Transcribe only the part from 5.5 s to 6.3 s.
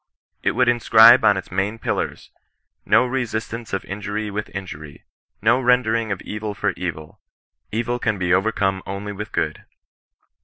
rendering of